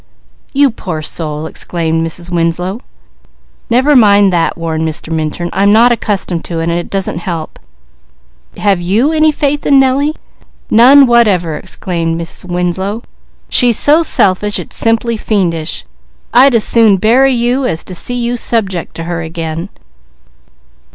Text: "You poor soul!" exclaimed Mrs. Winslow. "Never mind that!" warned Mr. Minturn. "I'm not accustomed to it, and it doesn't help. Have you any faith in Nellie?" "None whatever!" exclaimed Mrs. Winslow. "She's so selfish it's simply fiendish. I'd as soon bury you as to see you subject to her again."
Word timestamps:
"You 0.51 0.71
poor 0.71 1.03
soul!" 1.03 1.45
exclaimed 1.45 2.01
Mrs. 2.03 2.31
Winslow. 2.31 2.81
"Never 3.69 3.95
mind 3.95 4.33
that!" 4.33 4.57
warned 4.57 4.81
Mr. 4.83 5.13
Minturn. 5.13 5.51
"I'm 5.53 5.71
not 5.71 5.91
accustomed 5.91 6.43
to 6.45 6.59
it, 6.59 6.63
and 6.63 6.71
it 6.71 6.89
doesn't 6.89 7.19
help. 7.19 7.59
Have 8.57 8.81
you 8.81 9.11
any 9.11 9.31
faith 9.31 9.63
in 9.63 9.79
Nellie?" 9.79 10.15
"None 10.71 11.05
whatever!" 11.05 11.55
exclaimed 11.55 12.19
Mrs. 12.19 12.51
Winslow. 12.51 13.03
"She's 13.47 13.77
so 13.77 14.01
selfish 14.01 14.57
it's 14.57 14.75
simply 14.75 15.17
fiendish. 15.17 15.85
I'd 16.33 16.55
as 16.55 16.63
soon 16.63 16.97
bury 16.97 17.35
you 17.35 17.67
as 17.67 17.83
to 17.83 17.93
see 17.93 18.15
you 18.17 18.37
subject 18.37 18.95
to 18.95 19.03
her 19.03 19.21
again." 19.21 19.69